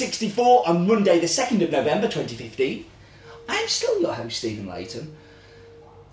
[0.00, 2.86] My Mug, episode 364 on Monday, the 2nd of November 2015.
[3.50, 5.14] I am still your host, Stephen Leighton.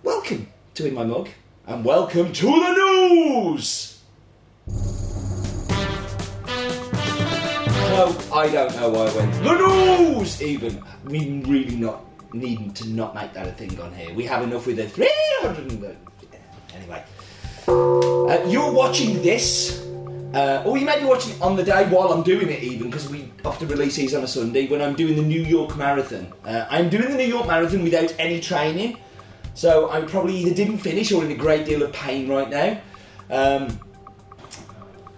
[0.03, 1.29] Welcome to In My Mug,
[1.65, 4.01] and welcome to the news!
[4.67, 4.73] No,
[8.33, 10.83] I don't know why I went the news even.
[11.05, 14.13] We really not needing to not make that a thing on here.
[14.13, 15.95] We have enough with the 300.
[16.75, 17.03] Anyway,
[17.69, 19.86] uh, you're watching this,
[20.33, 22.89] uh, or you may be watching it on the day while I'm doing it, even
[22.89, 26.31] because we often release these on a Sunday when I'm doing the New York Marathon.
[26.43, 28.97] Uh, I'm doing the New York Marathon without any training,
[29.53, 32.81] so I probably either didn't finish or in a great deal of pain right now.
[33.29, 33.79] Um,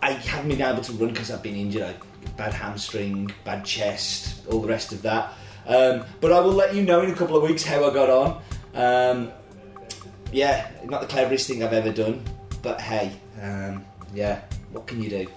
[0.02, 1.84] I haven't been able to run because I've been injured.
[1.84, 1.96] I,
[2.38, 5.34] bad hamstring, bad chest, all the rest of that.
[5.68, 8.10] Um, but I will let you know in a couple of weeks how I got
[8.10, 8.42] on.
[8.74, 9.32] Um,
[10.32, 12.24] yeah, not the cleverest thing I've ever done,
[12.62, 15.28] but hey, um, yeah, what can you do?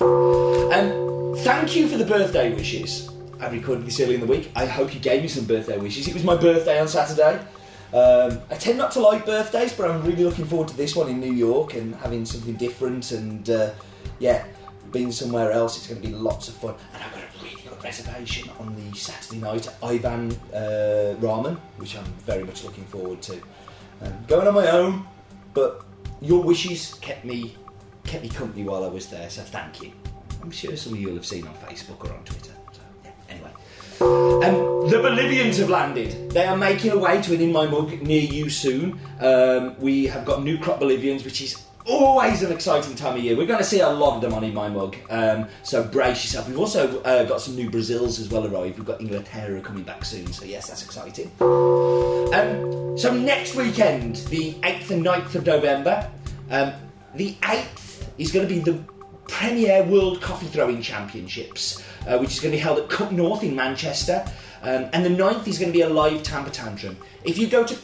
[0.00, 3.10] Um, thank you for the birthday wishes.
[3.40, 4.50] I recorded this early in the week.
[4.54, 6.08] I hope you gave me some birthday wishes.
[6.08, 7.38] It was my birthday on Saturday.
[7.92, 11.08] Um, I tend not to like birthdays, but I'm really looking forward to this one
[11.08, 13.12] in New York and having something different.
[13.12, 13.72] And uh,
[14.18, 14.44] yeah,
[14.90, 16.74] being somewhere else, it's going to be lots of fun.
[16.94, 21.58] And I've got a really good reservation on the Saturday night at Ivan uh, Ramen,
[21.76, 23.40] which I'm very much looking forward to.
[24.02, 25.06] Um, going on my own,
[25.54, 25.84] but
[26.20, 27.54] your wishes kept me
[28.06, 29.92] kept me company while I was there, so thank you.
[30.42, 32.52] I'm sure some of you will have seen on Facebook or on Twitter.
[32.72, 33.50] So, yeah, anyway.
[34.00, 36.30] Um, the Bolivians have landed.
[36.30, 39.00] They are making a way to an In My Mug near you soon.
[39.20, 43.36] Um, we have got new crop Bolivians, which is always an exciting time of year.
[43.36, 46.24] We're going to see a lot of them on In My Mug, um, so brace
[46.24, 46.48] yourself.
[46.48, 48.76] We've also uh, got some new Brazils as well arrived.
[48.76, 51.30] We've got Inglaterra coming back soon, so yes, that's exciting.
[51.40, 56.10] Um, so next weekend, the 8th and 9th of November,
[56.50, 56.72] um,
[57.14, 57.85] the 8th
[58.18, 58.82] is going to be the
[59.28, 63.42] Premier World Coffee Throwing Championships, uh, which is going to be held at Cup North
[63.42, 64.24] in Manchester.
[64.62, 66.96] Um, and the 9th is going to be a live Tamper Tantrum.
[67.24, 67.76] If you go to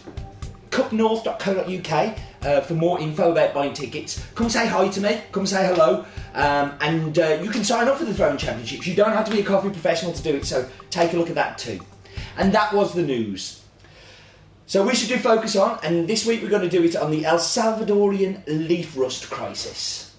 [0.72, 4.24] cupnorth.co.uk uh, for more info about buying tickets.
[4.34, 6.04] Come say hi to me, come say hello,
[6.34, 8.86] um, and uh, you can sign up for the Throwing Championships.
[8.86, 11.28] You don't have to be a coffee professional to do it, so take a look
[11.28, 11.78] at that too.
[12.36, 13.62] And that was the news.
[14.66, 17.10] So we should do focus on, and this week we're going to do it on
[17.10, 20.11] the El Salvadorian leaf rust crisis.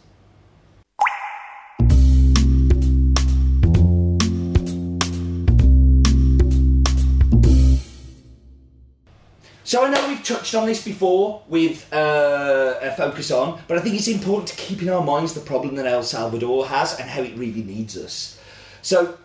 [9.74, 13.82] So I know we've touched on this before with uh, a focus on, but I
[13.82, 17.10] think it's important to keep in our minds the problem that El Salvador has and
[17.10, 18.40] how it really needs us.
[18.84, 19.18] So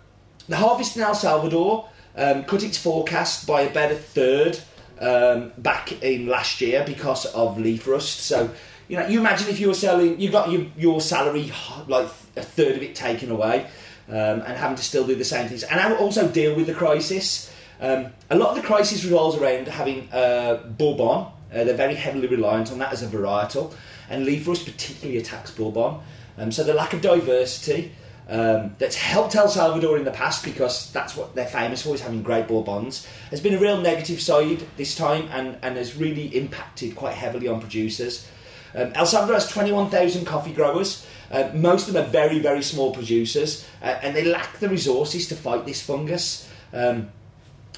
[0.49, 4.59] the harvest in El Salvador um, cut its forecast by about a third
[5.01, 8.21] um, back in last year because of leaf rust.
[8.21, 8.51] So
[8.89, 11.53] you know, you imagine if you were selling, you got your, your salary
[11.89, 13.67] like a third of it taken away,
[14.09, 17.53] um, and having to still do the same things, and also deal with the crisis.
[17.81, 21.33] Um, a lot of the crisis revolves around having uh, bourbon.
[21.53, 23.73] Uh, they're very heavily reliant on that as a varietal,
[24.11, 26.01] and leaf particularly attacks bourbon.
[26.37, 27.93] Um, so the lack of diversity
[28.29, 32.03] um, that's helped El Salvador in the past because that's what they're famous for is
[32.03, 36.27] having great bourbons has been a real negative side this time and, and has really
[36.37, 38.29] impacted quite heavily on producers.
[38.75, 41.07] Um, El Salvador has 21,000 coffee growers.
[41.31, 45.27] Uh, most of them are very, very small producers, uh, and they lack the resources
[45.29, 46.49] to fight this fungus.
[46.73, 47.11] Um,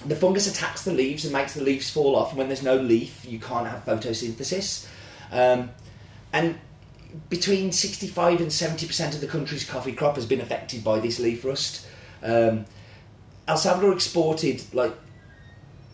[0.07, 2.77] the fungus attacks the leaves and makes the leaves fall off, and when there's no
[2.77, 4.87] leaf, you can't have photosynthesis.
[5.31, 5.71] Um,
[6.33, 6.59] and
[7.29, 11.45] between 65 and 70% of the country's coffee crop has been affected by this leaf
[11.45, 11.87] rust.
[12.23, 12.67] Um,
[13.49, 14.95] El Salvador exported like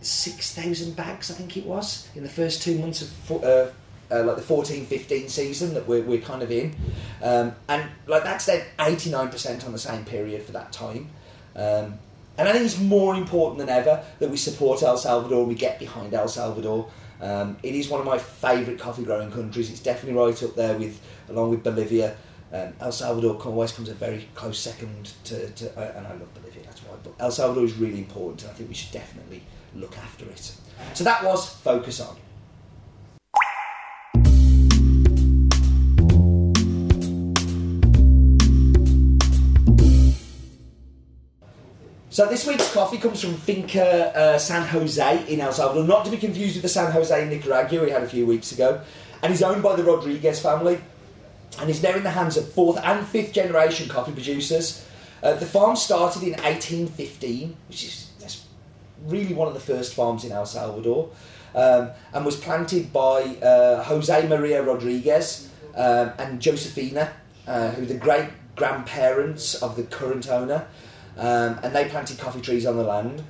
[0.02, 3.70] 6,000 bags, I think it was, in the first two months of uh,
[4.10, 6.76] uh, like the 14-15 season that we're, we're kind of in.
[7.22, 11.08] Um, and like that's then 89% on the same period for that time.
[11.56, 11.98] Um,
[12.38, 15.54] and I think it's more important than ever that we support El Salvador, and we
[15.54, 16.88] get behind El Salvador.
[17.20, 19.70] Um, it is one of my favourite coffee growing countries.
[19.70, 22.16] It's definitely right up there with, along with Bolivia.
[22.52, 26.32] Um, El Salvador always comes a very close second to, to uh, and I love
[26.34, 26.96] Bolivia, that's why.
[27.02, 29.42] But El Salvador is really important, and I think we should definitely
[29.74, 30.52] look after it.
[30.94, 32.16] So that was Focus On.
[42.16, 46.10] So this week's coffee comes from Finca uh, San Jose in El Salvador, not to
[46.10, 48.80] be confused with the San Jose in Nicaragua we had a few weeks ago,
[49.22, 50.80] and is owned by the Rodriguez family,
[51.60, 54.82] and is now in the hands of fourth and fifth generation coffee producers.
[55.22, 58.46] Uh, the farm started in 1815, which is that's
[59.04, 61.10] really one of the first farms in El Salvador,
[61.54, 67.12] um, and was planted by uh, Jose Maria Rodriguez um, and Josefina,
[67.46, 70.66] uh, who are the great grandparents of the current owner,
[71.16, 73.22] um, and they planted coffee trees on the land.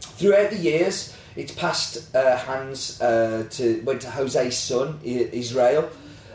[0.00, 5.90] Throughout the years, it's passed uh, hands uh, to went to Jose's son, Israel,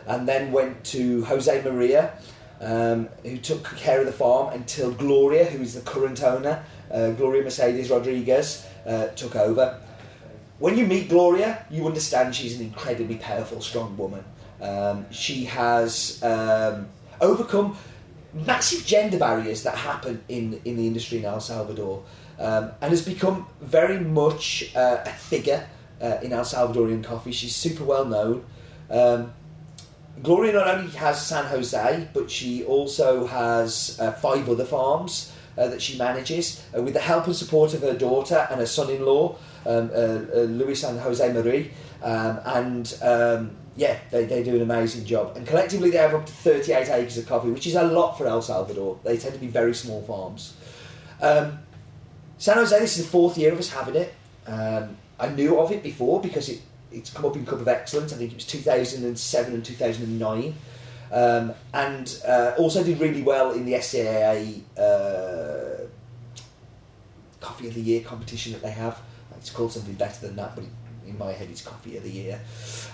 [0.06, 2.12] and then went to Jose Maria,
[2.60, 7.10] um, who took care of the farm until Gloria, who is the current owner, uh,
[7.10, 9.80] Gloria Mercedes Rodriguez, uh, took over.
[10.58, 14.24] When you meet Gloria, you understand she's an incredibly powerful, strong woman.
[14.60, 16.86] Um, she has um,
[17.20, 17.76] overcome
[18.34, 22.02] massive gender barriers that happen in, in the industry in El Salvador
[22.38, 25.66] um, and has become very much uh, a figure
[26.00, 27.32] uh, in El Salvadorian coffee.
[27.32, 28.44] She's super well known.
[28.90, 29.32] Um,
[30.22, 35.68] Gloria not only has San Jose, but she also has uh, five other farms uh,
[35.68, 39.36] that she manages uh, with the help and support of her daughter and her son-in-law,
[39.66, 41.70] um, uh, uh, Luis and Jose Marie.
[42.02, 45.36] Um, and um, yeah, they, they do an amazing job.
[45.36, 48.26] And collectively, they have up to 38 acres of coffee, which is a lot for
[48.26, 48.98] El Salvador.
[49.02, 50.54] They tend to be very small farms.
[51.20, 51.58] Um,
[52.38, 54.14] San Jose, this is the fourth year of us having it.
[54.46, 56.60] Um, I knew of it before because it,
[56.90, 58.12] it's come up in Cup of Excellence.
[58.12, 60.54] I think it was 2007 and 2009.
[61.12, 65.86] Um, and uh, also did really well in the SCAA uh,
[67.40, 69.00] Coffee of the Year competition that they have.
[69.36, 70.64] It's called something better than that, but
[71.06, 72.40] in my head it's Coffee of the Year.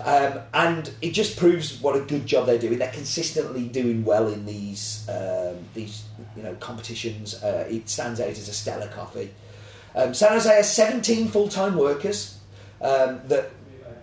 [0.04, 2.78] Um, and it just proves what a good job they're doing.
[2.78, 6.04] They're consistently doing well in these um, these
[6.36, 7.42] you know competitions.
[7.42, 9.30] Uh, it stands out as a stellar coffee.
[9.94, 12.38] Um, San Jose has 17 full-time workers
[12.80, 13.50] um, that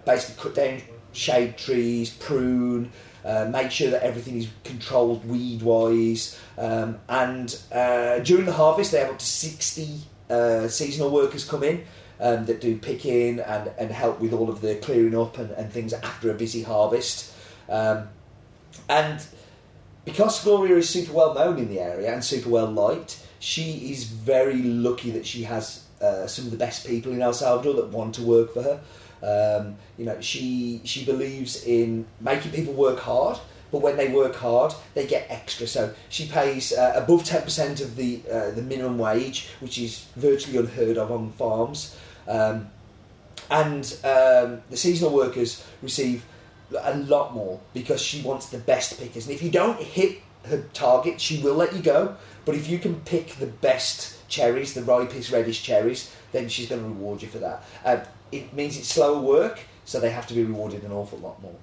[0.04, 0.82] basically cut down
[1.14, 2.92] shade trees, prune,
[3.24, 9.00] uh, make sure that everything is controlled weed-wise, um, and uh, during the harvest they
[9.00, 10.00] have up to 60
[10.30, 11.84] uh, seasonal workers come in
[12.20, 15.72] um, that do picking and, and help with all of the clearing up and, and
[15.72, 17.34] things after a busy harvest.
[17.70, 18.10] Um,
[18.90, 19.26] and
[20.06, 24.06] because Gloria is super well known in the area and super well liked, she is
[24.06, 27.90] very lucky that she has uh, some of the best people in El Salvador that
[27.90, 28.82] want to work for her.
[29.24, 33.40] Um, you know, she she believes in making people work hard,
[33.72, 35.68] but when they work hard, they get extra.
[35.68, 40.06] So she pays uh, above ten percent of the uh, the minimum wage, which is
[40.16, 41.98] virtually unheard of on farms.
[42.28, 42.70] Um,
[43.50, 46.24] and um, the seasonal workers receive
[46.80, 49.28] a lot more because she wants the best pickers.
[49.28, 52.16] And if you don't hit her target, she will let you go.
[52.46, 56.82] But if you can pick the best cherries, the ripest reddish cherries, then she's going
[56.82, 57.64] to reward you for that.
[57.84, 58.02] Um,
[58.32, 61.56] it means it's slower work, so they have to be rewarded an awful lot more.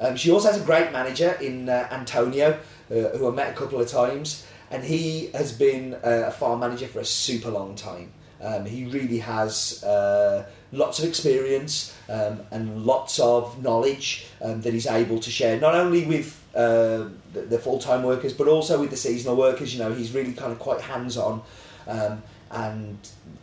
[0.00, 2.58] Um, she also has a great manager in uh, Antonio,
[2.90, 6.60] uh, who I met a couple of times, and he has been uh, a farm
[6.60, 8.12] manager for a super long time.
[8.42, 14.74] Um, he really has uh, lots of experience um, and lots of knowledge um, that
[14.74, 18.78] he's able to share, not only with uh, the, the full time workers, but also
[18.78, 19.72] with the seasonal workers.
[19.72, 21.42] You know, he's really kind of quite hands on
[21.86, 22.98] um, and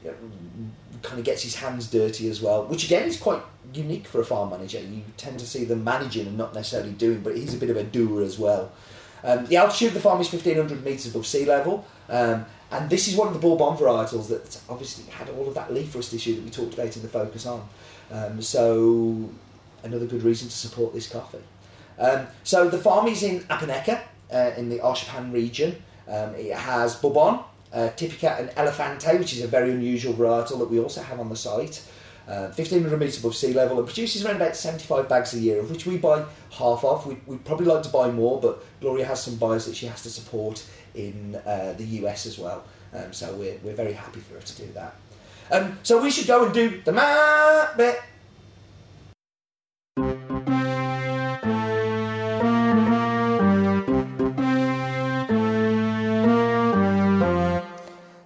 [0.06, 0.12] uh,
[1.02, 3.42] kind of gets his hands dirty as well, which again is quite
[3.74, 4.80] unique for a farm manager.
[4.80, 7.78] You tend to see them managing and not necessarily doing, but he's a bit of
[7.78, 8.72] a doer as well.
[9.24, 13.08] Um, the altitude of the farm is 1500 metres above sea level, um, and this
[13.08, 16.36] is one of the Bourbon varietals that obviously had all of that leaf rust issue
[16.36, 17.68] that we talked about in the focus on.
[18.12, 19.30] Um, so,
[19.84, 21.38] another good reason to support this coffee.
[21.98, 24.02] Um, so, the farm is in Apaneca,
[24.34, 25.82] uh, in the Oshpan region.
[26.08, 27.40] Um, it has Bourbon,
[27.72, 31.30] uh, Typica, and Elefante, which is a very unusual varietal that we also have on
[31.30, 31.82] the site.
[32.28, 35.70] Uh, 1500 metres above sea level and produces around about 75 bags a year, of
[35.70, 37.06] which we buy half of.
[37.06, 40.02] We, we'd probably like to buy more, but Gloria has some buyers that she has
[40.04, 40.66] to support
[40.96, 42.64] in uh, the US as well.
[42.94, 44.96] Um, so we're, we're very happy for her to do that.
[45.52, 48.02] Um, so we should go and do the map bit.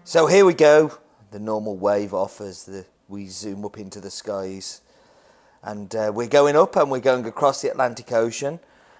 [0.03, 0.97] So here we go,
[1.31, 4.81] the normal wave offers the, we zoom up into the skies.
[5.63, 8.59] And uh, we're going up and we're going across the Atlantic Ocean.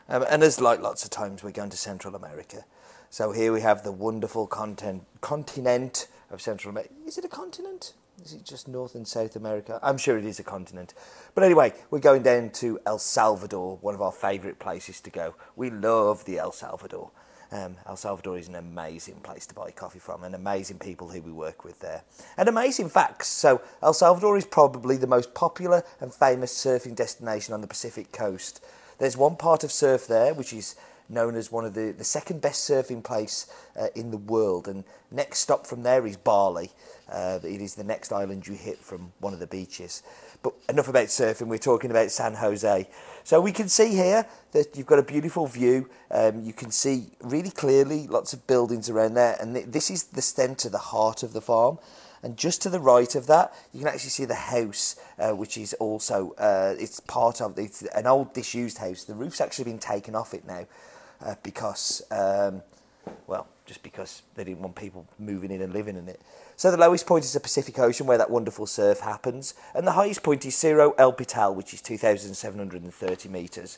[0.10, 2.66] Um, and as like lots of times, we're going to Central America.
[3.10, 6.94] So here we have the wonderful content, continent of Central America.
[7.06, 7.94] Is it a continent?
[8.24, 9.80] Is it just North and South America?
[9.84, 10.94] I'm sure it is a continent.
[11.36, 15.36] But anyway, we're going down to El Salvador, one of our favourite places to go.
[15.56, 17.12] We love the El Salvador.
[17.52, 21.22] Um, El Salvador is an amazing place to buy coffee from, and amazing people who
[21.22, 22.04] we work with there.
[22.38, 23.28] And amazing facts.
[23.28, 28.12] So, El Salvador is probably the most popular and famous surfing destination on the Pacific
[28.12, 28.64] coast.
[29.00, 30.76] There's one part of surf there which is
[31.10, 33.48] known as one of the, the second best surfing place
[33.80, 36.72] uh, in the world, and next stop from there is Bali.
[37.10, 40.04] Uh, it is the next island you hit from one of the beaches.
[40.48, 42.88] But enough about surfing, we're talking about San Jose.
[43.26, 45.90] So we can see here that you've got a beautiful view.
[46.10, 50.06] Um, you can see really clearly lots of buildings around there, and th- this is
[50.06, 51.80] the centre, the heart of the farm.
[52.24, 55.58] And just to the right of that, you can actually see the house, uh, which
[55.58, 59.04] is also uh, it's part of it's an old disused house.
[59.04, 60.66] The roof's actually been taken off it now
[61.26, 62.62] uh, because, um,
[63.28, 66.22] well, just because they didn't want people moving in and living in it.
[66.60, 69.92] So the lowest point is the Pacific Ocean, where that wonderful surf happens, and the
[69.92, 73.78] highest point is Cerro El Pital, which is 2,730 metres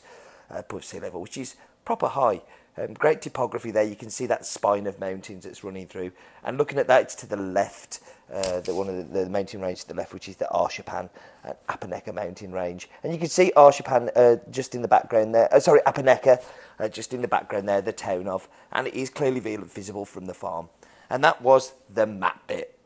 [0.50, 2.40] uh, above sea level, which is proper high.
[2.78, 3.82] Um, great topography there.
[3.82, 6.12] You can see that spine of mountains that's running through.
[6.42, 8.00] And looking at that, it's to the left,
[8.32, 11.10] uh, the one of the, the mountain range to the left, which is the Ahuachapan
[11.44, 12.88] and Apaneca mountain range.
[13.02, 15.52] And you can see Ahuachapan uh, just in the background there.
[15.52, 16.42] Uh, sorry, Apaneca
[16.78, 18.48] uh, just in the background there, the town of.
[18.72, 20.70] And it is clearly visible from the farm.
[21.10, 22.78] And that was the map bit.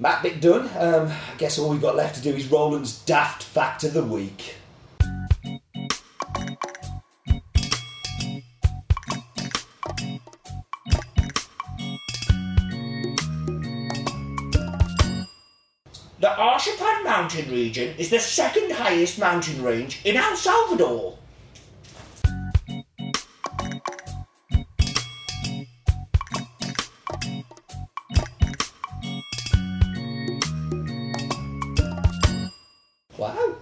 [0.00, 0.68] Map bit done.
[0.76, 4.02] Um, I guess all we've got left to do is Roland's daft fact of the
[4.02, 4.56] week.
[16.18, 21.18] The Ahuachapan mountain region is the second highest mountain range in El Salvador.
[33.18, 33.56] Wow.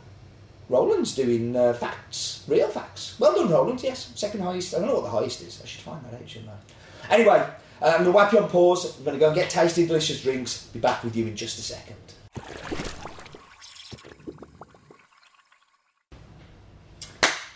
[0.69, 3.17] Roland's doing uh, facts, real facts.
[3.19, 3.83] Well done, Roland.
[3.83, 4.75] Yes, second highest.
[4.75, 5.61] I don't know what the highest is.
[5.63, 7.15] I should find that out, shouldn't I?
[7.15, 7.47] Anyway,
[7.83, 8.97] uh, I'm going to whack you on pause.
[8.97, 10.67] I'm going to go and get tasty, delicious drinks.
[10.69, 11.97] Be back with you in just a second.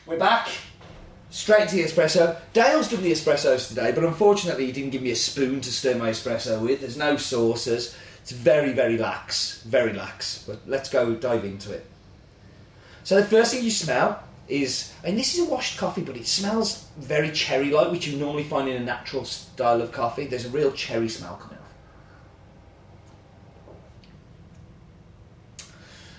[0.04, 0.48] We're back.
[1.30, 2.38] Straight to the espresso.
[2.52, 5.96] Dale's done the espressos today, but unfortunately he didn't give me a spoon to stir
[5.96, 6.80] my espresso with.
[6.80, 7.96] There's no saucers.
[8.26, 9.62] It's very, very lax.
[9.62, 10.42] Very lax.
[10.44, 11.86] But let's go dive into it.
[13.04, 16.26] So the first thing you smell is, and this is a washed coffee, but it
[16.26, 20.26] smells very cherry-like, which you normally find in a natural style of coffee.
[20.26, 21.58] There's a real cherry smell coming
[25.58, 25.68] off.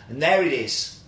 [0.07, 1.01] And there it is.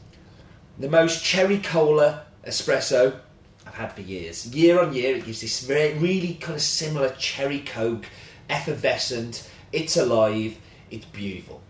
[0.79, 3.21] The most cherry cola espresso
[3.65, 4.53] I've had for years.
[4.53, 8.07] Year on year, it gives this very, really kind of similar cherry coke,
[8.49, 9.49] effervescent.
[9.71, 10.57] It's alive.
[10.91, 11.61] It's beautiful.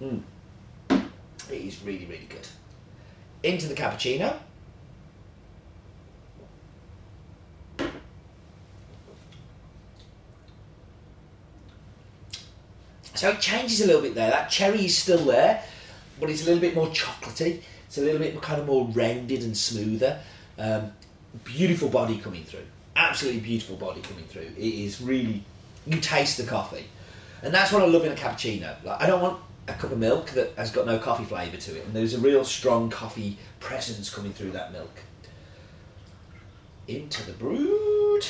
[0.00, 0.22] Mm.
[0.90, 1.02] It
[1.50, 2.46] is really, really good.
[3.42, 4.36] Into the cappuccino.
[13.14, 14.30] So it changes a little bit there.
[14.30, 15.62] That cherry is still there,
[16.18, 17.62] but it's a little bit more chocolatey.
[17.86, 20.18] It's a little bit kind of more rounded and smoother.
[20.58, 20.92] Um,
[21.44, 22.66] beautiful body coming through.
[22.96, 24.50] Absolutely beautiful body coming through.
[24.56, 25.44] It is really,
[25.86, 26.86] you taste the coffee.
[27.42, 28.82] And that's what I love in a cappuccino.
[28.84, 31.76] Like, I don't want a cup of milk that has got no coffee flavour to
[31.76, 31.84] it.
[31.84, 35.02] And there's a real strong coffee presence coming through that milk.
[36.86, 38.26] Into the brewed.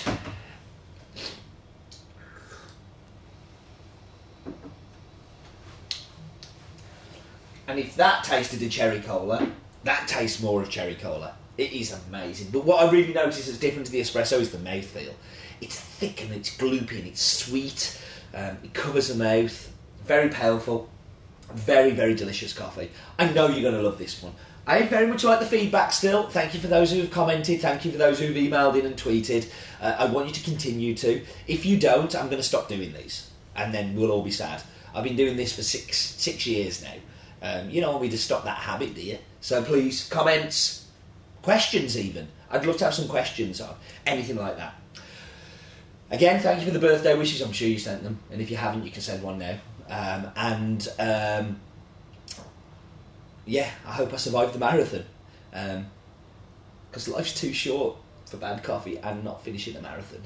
[7.66, 9.49] And if that tasted a cherry cola,
[9.85, 11.35] that tastes more of cherry cola.
[11.57, 12.49] It is amazing.
[12.50, 15.12] But what I really notice that's different to the espresso is the mouthfeel.
[15.61, 17.99] It's thick and it's gloopy and it's sweet.
[18.34, 19.72] Um, it covers the mouth.
[20.04, 20.88] Very powerful.
[21.52, 22.90] Very, very delicious coffee.
[23.18, 24.32] I know you're going to love this one.
[24.66, 26.28] I very much like the feedback still.
[26.28, 27.60] Thank you for those who've commented.
[27.60, 29.50] Thank you for those who've emailed in and tweeted.
[29.80, 31.22] Uh, I want you to continue to.
[31.48, 33.28] If you don't, I'm going to stop doing these.
[33.56, 34.62] And then we'll all be sad.
[34.94, 36.94] I've been doing this for six six years now.
[37.42, 39.18] Um, you don't want me to stop that habit, do you?
[39.40, 40.86] So please, comments,
[41.42, 42.28] questions even.
[42.50, 43.74] I'd love to have some questions on
[44.06, 44.74] anything like that.
[46.12, 47.40] Again, thank you for the birthday wishes.
[47.40, 49.59] I'm sure you sent them, and if you haven't, you can send one now.
[49.88, 51.61] Um, and um,
[53.47, 55.07] yeah, I hope I survive the marathon
[56.90, 60.21] because life's too short for bad coffee and not finishing a marathon.